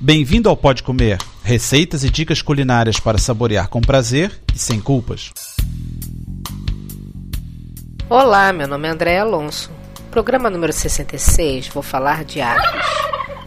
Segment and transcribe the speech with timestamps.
[0.00, 5.32] Bem-vindo ao Pode Comer, receitas e dicas culinárias para saborear com prazer e sem culpas.
[8.08, 9.72] Olá, meu nome é André Alonso.
[10.08, 12.80] Programa número 66, vou falar de aves.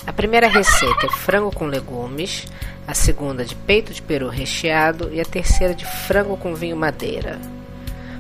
[0.06, 2.46] A primeira receita é frango com legumes,
[2.86, 7.40] a segunda de peito de peru recheado e a terceira de frango com vinho madeira.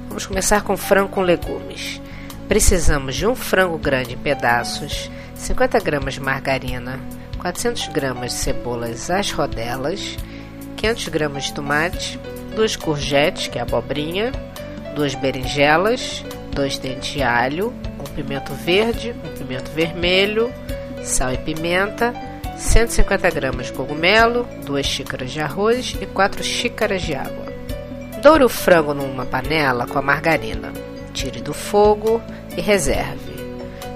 [0.07, 2.01] Vamos começar com frango com legumes.
[2.47, 6.97] Precisamos de um frango grande em pedaços, 50 gramas de margarina,
[7.41, 10.15] 400 gramas de cebolas às rodelas,
[10.77, 12.19] 500 gramas de tomate,
[12.55, 14.31] duas courgettes, que é abobrinha,
[14.95, 20.53] duas berinjelas, dois dentes de alho, um pimento verde, um pimento vermelho,
[21.03, 22.13] sal e pimenta,
[22.57, 27.51] 150 gramas de cogumelo, duas xícaras de arroz e 4 xícaras de água.
[28.21, 30.71] Doure o frango numa panela com a margarina.
[31.11, 32.21] Tire do fogo
[32.55, 33.30] e reserve.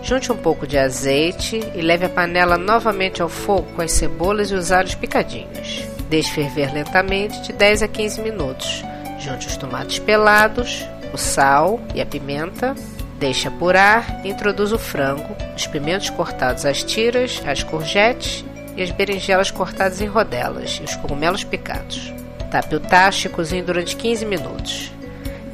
[0.05, 4.51] Junte um pouco de azeite e leve a panela novamente ao fogo com as cebolas
[4.51, 5.83] e os alhos picadinhos.
[6.07, 8.83] Deixe ferver lentamente de 10 a 15 minutos.
[9.17, 12.75] Junte os tomates pelados, o sal e a pimenta.
[13.17, 18.45] Deixe apurar e introduza o frango, os pimentos cortados às tiras, as courgettes
[18.77, 22.13] e as berinjelas cortadas em rodelas e os cogumelos picados.
[22.51, 24.91] Tape o tacho e cozinhe durante 15 minutos.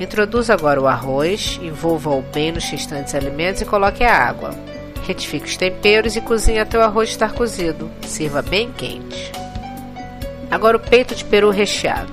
[0.01, 4.49] Introduza agora o arroz, envolva-o bem nos restantes alimentos e coloque a água.
[5.05, 7.87] Retifique os temperos e cozinhe até o arroz estar cozido.
[8.07, 9.31] Sirva bem quente.
[10.49, 12.11] Agora o peito de peru recheado.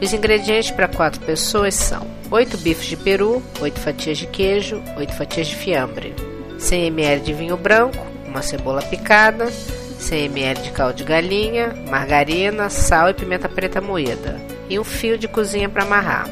[0.00, 5.14] Os ingredientes para 4 pessoas são 8 bifes de peru, 8 fatias de queijo, 8
[5.14, 6.16] fatias de fiambre,
[6.58, 12.68] 100 ml de vinho branco, uma cebola picada, 100 ml de caldo de galinha, margarina,
[12.68, 16.28] sal e pimenta preta moída e um fio de cozinha para amarrar.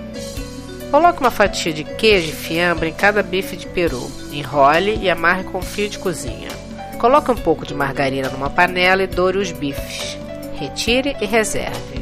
[0.91, 5.45] Coloque uma fatia de queijo e fiambre em cada bife de peru, enrole e amarre
[5.45, 6.49] com fio de cozinha.
[6.99, 10.19] Coloque um pouco de margarina numa panela e doure os bifes.
[10.57, 12.01] Retire e reserve.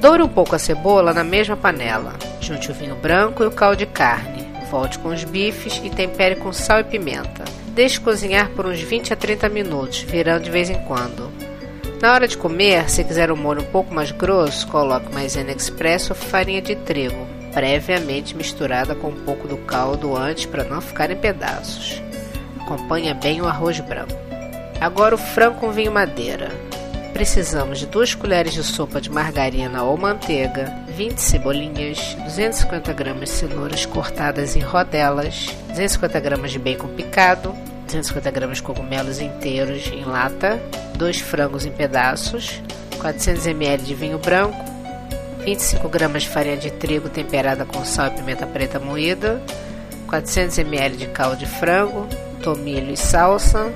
[0.00, 2.14] Doure um pouco a cebola na mesma panela.
[2.40, 4.44] Junte o vinho branco e o caldo de carne.
[4.68, 7.44] Volte com os bifes e tempere com sal e pimenta.
[7.68, 11.30] Deixe cozinhar por uns 20 a 30 minutos, virando de vez em quando.
[12.02, 16.12] Na hora de comer, se quiser um molho um pouco mais grosso, coloque maisena expresso
[16.12, 21.10] ou farinha de trigo, previamente misturada com um pouco do caldo antes para não ficar
[21.10, 22.02] em pedaços.
[22.60, 24.12] Acompanha bem o arroz branco.
[24.78, 26.50] Agora o frango com vinho madeira.
[27.14, 33.36] Precisamos de 2 colheres de sopa de margarina ou manteiga, 20 cebolinhas, 250 gramas de
[33.36, 37.54] cenouras cortadas em rodelas, 250 gramas de bacon picado,
[37.86, 40.60] 250 gramas de cogumelos inteiros em lata,
[40.98, 42.60] 2 frangos em pedaços,
[43.00, 44.75] 400 ml de vinho branco,
[45.46, 49.40] 25 gramas de farinha de trigo temperada com sal e pimenta preta moída,
[50.08, 52.08] 400 ml de caldo de frango,
[52.42, 53.72] tomilho e salsa,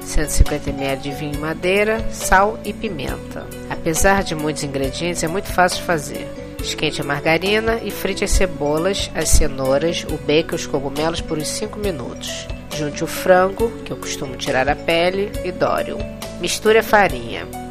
[0.00, 3.44] 150 ml de vinho madeira, sal e pimenta.
[3.68, 6.28] Apesar de muitos ingredientes, é muito fácil de fazer.
[6.62, 11.36] Esquente a margarina e frite as cebolas, as cenouras, o bacon e os cogumelos por
[11.36, 12.46] uns 5 minutos.
[12.76, 15.98] Junte o frango, que eu costumo tirar a pele, e dore-o.
[16.40, 17.67] Misture a farinha.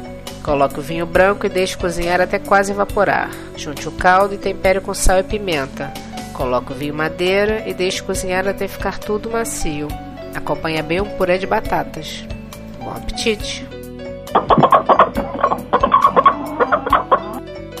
[0.48, 3.28] Coloque o vinho branco e deixe cozinhar até quase evaporar.
[3.54, 5.92] Junte o caldo e tempere com sal e pimenta.
[6.32, 9.88] Coloque o vinho madeira e deixe cozinhar até ficar tudo macio.
[10.34, 12.24] Acompanha bem um purê de batatas.
[12.78, 13.68] Bom apetite!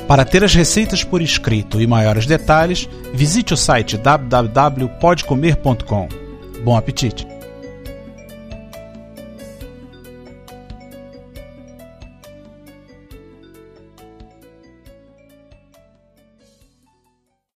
[0.06, 6.08] Para ter as receitas por escrito e maiores detalhes, visite o site www.podcomer.com.
[6.62, 7.37] Bom apetite!